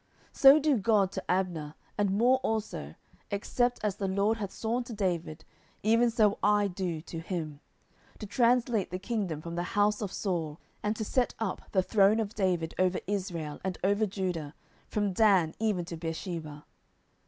[0.31, 2.95] 10:003:009 So do God to Abner, and more also,
[3.29, 5.45] except, as the LORD hath sworn to David,
[5.83, 7.59] even so I do to him;
[8.13, 11.83] 10:003:010 To translate the kingdom from the house of Saul, and to set up the
[11.83, 14.55] throne of David over Israel and over Judah,
[14.87, 16.65] from Dan even to Beersheba.